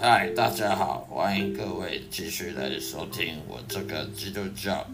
[0.00, 4.86] 嗨，大家好，欢迎各位继续来收听我这个基督教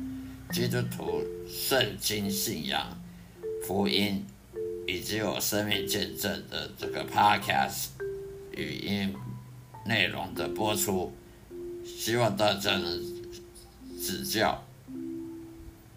[0.50, 2.98] 基督徒圣经信仰
[3.66, 4.24] 福音
[4.86, 7.88] 以及我生命见证的这个 Podcast
[8.52, 9.14] 语音
[9.84, 11.12] 内容的播出，
[11.84, 12.98] 希望大家能
[14.00, 14.64] 指教，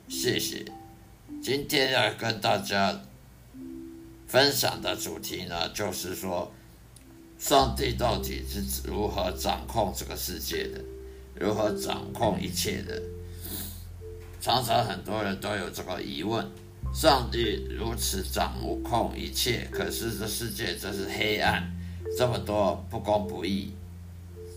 [0.09, 0.65] 谢谢。
[1.41, 3.03] 今天要跟大家
[4.27, 6.51] 分享的主题呢，就是说。
[7.39, 10.81] 上帝到底是如何掌控这个世界的？
[11.35, 13.01] 如何掌控一切的？
[14.41, 16.43] 常常很多人都有这个疑问：
[16.93, 21.71] 上帝如此掌控一切，可是这世界真是黑暗，
[22.17, 23.71] 这么多不公不义，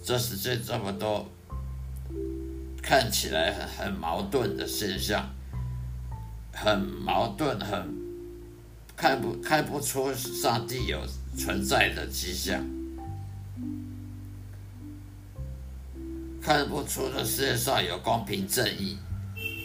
[0.02, 1.28] 这世界这么多
[2.83, 5.28] 看起来很很矛盾的现象，
[6.52, 7.94] 很矛盾，很
[8.96, 10.98] 看不看不出上帝有。
[11.36, 12.64] 存在的迹象，
[16.42, 18.98] 看不出这世界上有公平正义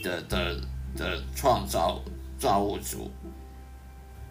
[0.03, 0.61] 的的
[0.95, 2.01] 的创造
[2.37, 3.11] 造物主。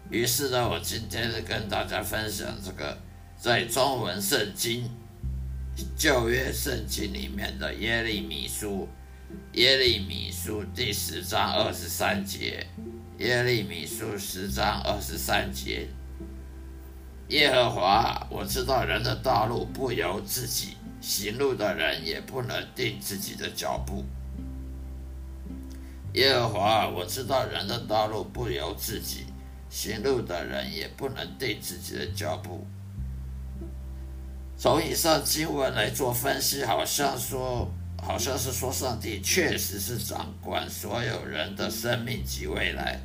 [0.09, 2.97] 于是呢，我今天就跟大家分享这个
[3.37, 4.89] 在中文圣经
[5.97, 8.87] 旧约圣经里面的耶利米书，
[9.53, 12.65] 耶利米书第十章二十三节，
[13.17, 15.87] 耶利米书十章二十三节。
[17.29, 24.05] 耶和华，我知道人的道路不由自己，行路的人也不能定自己的脚步。
[26.13, 29.25] 耶和华，我知道人的道路不由自己，
[29.71, 32.65] 行路的人也不能定自己的脚步。
[34.55, 37.67] 从以上经文来做分析，好像说，
[38.01, 42.99] 好像是说上帝确实是掌管所有人的生命及未来，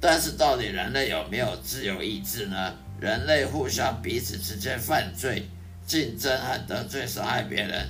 [0.00, 2.74] 但是到底人类有没有自由意志呢？
[3.02, 5.48] 人类互相彼此之间犯罪、
[5.84, 7.88] 竞争和得罪、伤害别人，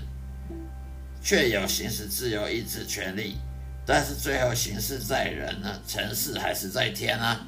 [1.23, 3.37] 却有行使自由意志权利。
[3.85, 5.79] 但是最后行事在人呢？
[5.87, 7.47] 成事还是在天呢？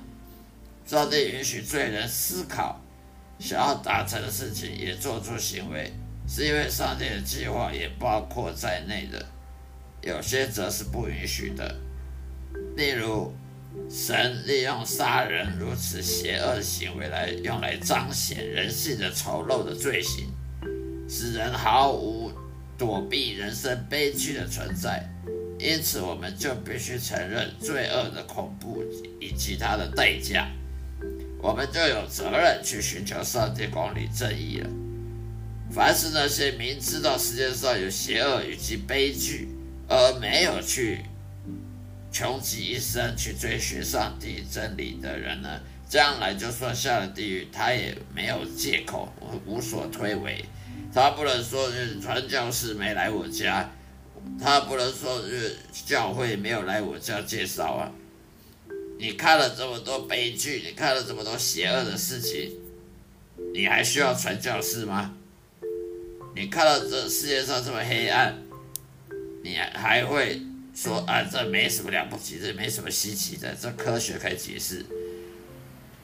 [0.85, 2.79] 上帝允许罪人思考，
[3.39, 5.91] 想要达成的事情也做出行为，
[6.29, 9.25] 是因为上帝的计划也包括在内的。
[10.03, 11.75] 有些则是不允许的，
[12.77, 13.33] 例如。
[13.89, 20.27] 神利用杀人如此邪恶的行为来用来彰显人性的丑陋的罪行，
[21.09, 22.33] 使人毫无
[22.79, 25.09] 躲避人生悲剧的存在。
[25.59, 28.83] 因此，我们就必须承认罪恶的恐怖
[29.21, 30.49] 以及它的代价。
[31.41, 34.69] 我们就有责任去寻求上帝公理正义了。
[35.71, 39.49] 凡是那些明知道世界上有邪恶以及悲剧
[39.89, 41.05] 而没有去。
[42.15, 49.13] 穷极一生去追寻上帝真理的人呢，将来就算下了地狱，他也没有借口，
[49.45, 50.45] 无所推诿。
[50.95, 51.69] 他不能说
[52.01, 53.69] 传教士没来我家，
[54.41, 55.21] 他不能说
[55.85, 57.91] 教会没有来我家介绍啊。
[58.97, 62.53] 你看了这么多悲剧，你看了这么多邪恶的事情，
[63.53, 65.13] 你还需要传教士吗？
[66.37, 68.41] 你看到这世界上这么黑暗，
[69.43, 70.41] 你还会？
[70.75, 74.85] 说啊，这没什么了不起，这没什么稀奇的，这科学可以解释。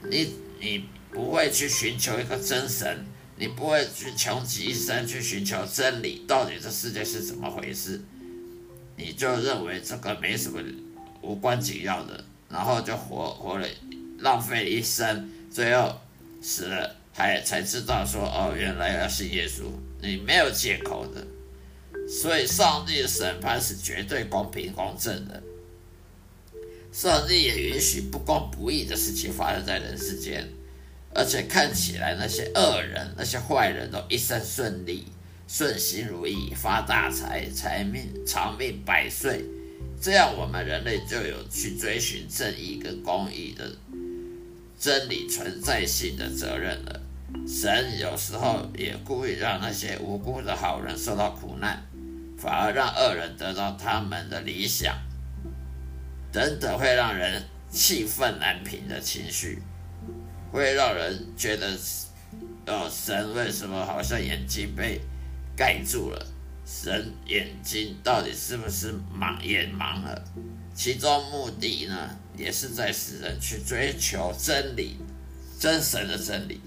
[0.08, 3.04] 你你不会去寻求一个真神，
[3.36, 8.00] 你不会去穷极一生去寻求真理，到底这世界是怎么回事？
[8.96, 10.60] 你就认为这个没什么
[11.20, 13.66] 无关紧要的，然后就活活了，
[14.18, 16.00] 浪费一生，最后
[16.40, 19.64] 死了还才知道说哦，原来要信耶稣，
[20.00, 21.26] 你没有借口的。
[22.10, 25.40] 所以，上帝的审判是绝对公平公正的。
[26.92, 30.48] 上帝也允许不公不义的事情发生在人世间，
[31.14, 35.06] 而且看起来那些恶人、那些坏人都一生顺利、
[35.46, 39.44] 顺心如意、发大财、财命长命百岁。
[40.02, 43.70] 这样，我们人类就有去追寻正义跟公义的
[44.80, 47.00] 真理存在性的责任了。
[47.46, 51.80] 神有时候也故意让那些无辜的好人受到苦难。
[52.40, 54.96] 反而让恶人得到他们的理想，
[56.32, 59.62] 等等，会让人气愤难平的情绪，
[60.50, 61.76] 会让人觉得，
[62.66, 65.02] 哦，神为什么好像眼睛被
[65.54, 66.26] 盖住了？
[66.64, 70.24] 神眼睛到底是不是盲眼盲了？
[70.74, 74.96] 其中目的呢，也是在使人去追求真理，
[75.58, 76.60] 真神的真理。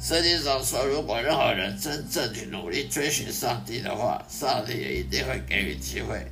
[0.00, 6.24] 圣经上说，如果任何人真正去努力追寻上帝的话，上帝也一定会给予机会，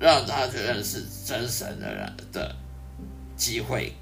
[0.00, 2.54] 让他去认识真神的人的
[3.36, 3.92] 机会，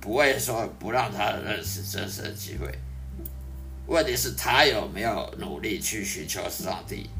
[0.00, 2.72] 不会说不让他认识真神的机会。
[3.88, 7.10] 问题是，他有没有努力去寻求上帝？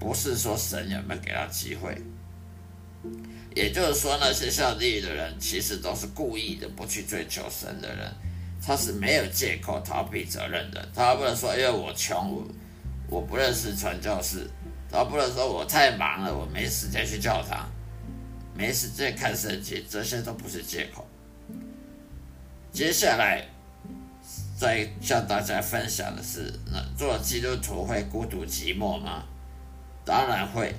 [0.00, 1.96] 不是说神有没有给他机会。
[3.54, 8.10] 也就是说，那些下地狱的人，其实都是故意的不去追求神的人。
[8.64, 10.88] 他是没有借口逃避责任的。
[10.94, 12.42] 他不能说，因为我穷，
[13.08, 14.48] 我不认识传教士。
[14.90, 17.68] 他不能说我太忙了，我没时间去教堂，
[18.54, 21.06] 没时间看圣经，这些都不是借口。
[22.72, 23.46] 接下来。
[24.56, 29.24] 再向大家分享的是，那做基督徒会孤独寂寞吗？
[30.04, 30.72] 当然会，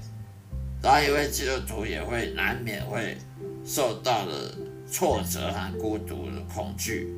[0.82, 3.18] 当一位基督徒也会难免会
[3.66, 4.56] 受到了
[4.90, 7.14] 挫折和孤独的恐惧，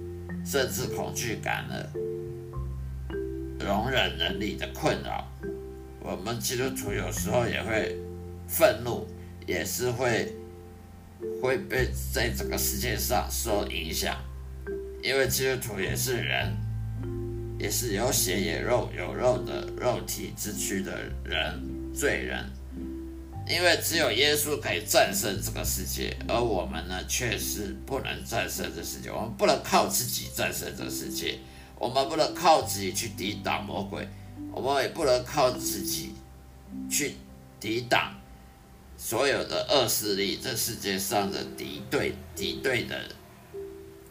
[0.49, 1.89] 甚至恐惧感的
[3.59, 5.27] 容忍能力的困扰。
[5.99, 7.97] 我们基督徒有时候也会
[8.47, 9.05] 愤怒，
[9.45, 10.33] 也是会
[11.41, 14.15] 会被在这个世界上受影响。
[15.03, 16.55] 因为基督徒也是人，
[17.59, 22.45] 也是有血有肉有肉的肉体之躯的人，罪人。
[23.49, 29.09] 因为只有耶稣可以战胜这个世界，而我们呢，却是不能战胜这世界。
[29.09, 31.39] 我们不能靠自己战胜这世界，
[31.79, 34.07] 我们不能靠自己去抵挡魔鬼，
[34.51, 36.13] 我们也不能靠自己
[36.89, 37.15] 去
[37.59, 38.13] 抵挡
[38.97, 42.99] 所有的恶势力，这世界上的敌对敌对的。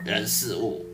[0.04, 0.84] 人事物，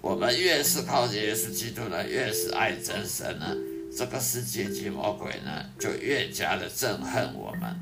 [0.00, 3.52] 我们越是靠近耶稣基督呢，越是爱真神呢，
[3.96, 7.74] 这个世界级魔鬼呢，就越加的憎恨我们。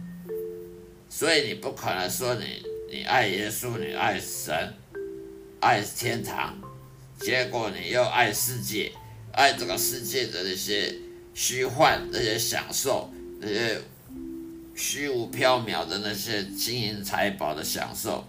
[1.08, 4.75] 所以你不可能说你你爱耶稣，你爱神，
[5.61, 6.58] 爱天堂，
[7.20, 8.93] 结果你又爱世界，
[9.32, 10.94] 爱这个世界的那些
[11.35, 13.11] 虚幻、那些享受、
[13.41, 13.81] 那些
[14.75, 18.26] 虚无缥缈的那些金银财宝的享受。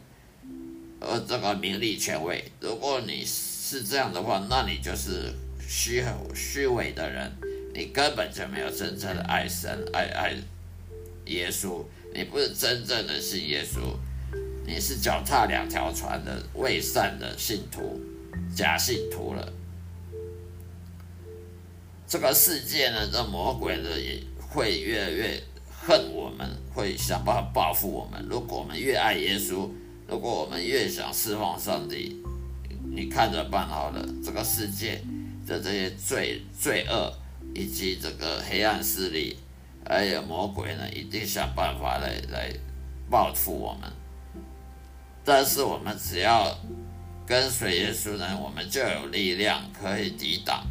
[0.99, 5.31] 而这个名利权威，如果你是这样的话，那你就是
[5.67, 6.03] 虚
[6.33, 7.31] 虚伪的人，
[7.77, 10.35] 你根本就没有真正的爱神、爱爱
[11.25, 13.95] 耶稣，你不是真正的信耶稣，
[14.65, 18.01] 你是脚踏两条船的伪善的信徒、
[18.55, 19.53] 假信徒了。
[22.07, 25.39] 这个世界呢，这魔鬼呢也会越来越
[25.69, 28.25] 恨我们，会想办法报复我们。
[28.27, 29.69] 如果我们越爱耶稣，
[30.07, 32.19] 如果我们越想释放上帝，
[32.89, 34.03] 你看着办好了。
[34.25, 34.99] 这个世界
[35.45, 37.13] 的这些罪罪恶，
[37.53, 39.37] 以及这个黑暗势力，
[39.87, 42.53] 还有魔鬼呢，一定想办法来来
[43.09, 43.91] 报复我们。
[45.23, 46.57] 但是我们只要
[47.25, 50.65] 跟随耶稣呢，我们就有力量可以抵挡。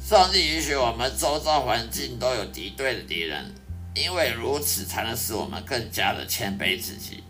[0.00, 3.52] 上帝允许我们周遭环境都有敌对的敌人，
[3.94, 7.24] 因为如此才能使我们更加的谦卑自己。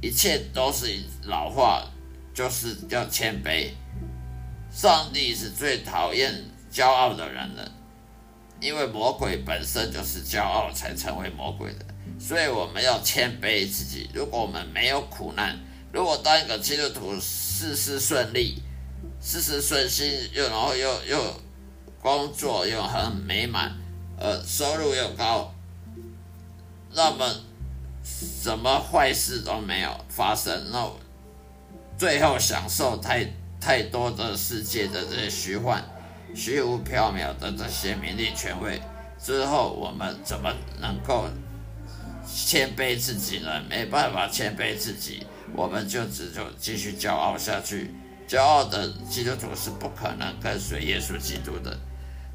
[0.00, 0.86] 一切都是
[1.24, 1.84] 老话，
[2.32, 3.70] 就是要谦卑。
[4.70, 6.32] 上帝是最讨厌
[6.70, 7.70] 骄傲的人了，
[8.60, 11.84] 因为魔鬼本身就是骄傲才成为魔鬼的。
[12.18, 14.08] 所以我们要谦卑自己。
[14.12, 15.58] 如果我们没有苦难，
[15.92, 18.62] 如果当一个基督徒事事顺利、
[19.20, 21.40] 事事顺心，又然后又又
[22.00, 23.76] 工作又很美满，
[24.18, 25.54] 呃，收入又高，
[26.92, 27.26] 那么。
[28.10, 30.90] 什么坏事都没有发生，那
[31.98, 33.24] 最后享受太
[33.60, 35.84] 太多的世界的这些虚幻、
[36.34, 38.80] 虚无缥缈的这些名利权位
[39.20, 41.26] 之后，我们怎么能够
[42.26, 43.62] 谦卑自己呢？
[43.68, 47.90] 没办法谦卑自己，我们就只就继续骄傲下去。
[48.28, 51.76] 骄傲的基督徒是不可能跟随耶稣基督的，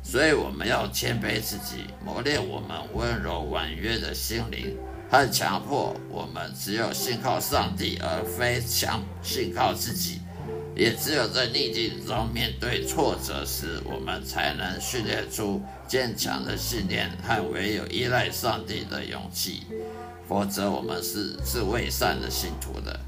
[0.02, 4.76] 所以我们要谦卑自己，磨练我们温柔婉约的心灵。
[5.12, 10.23] 和强迫我们只有信靠上帝，而非强信靠自己。
[10.76, 19.64] 也只有在逆境中面对挫折时，我们才能训练出坚强的信念和唯有依赖上帝的勇气。
[20.28, 23.00] 否则，我们是是伪善的信徒的。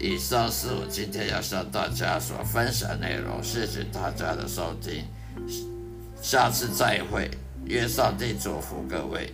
[0.00, 5.04] 以上是我今天要向大家所分享内容，谢谢大家的收听，
[6.20, 7.30] 下次再会，
[7.66, 9.32] 愿上帝祝福各位。